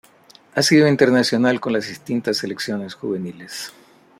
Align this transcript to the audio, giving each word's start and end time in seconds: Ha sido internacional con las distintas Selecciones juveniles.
Ha 0.55 0.63
sido 0.63 0.87
internacional 0.87 1.59
con 1.59 1.73
las 1.73 1.87
distintas 1.87 2.37
Selecciones 2.37 2.95
juveniles. 2.95 3.71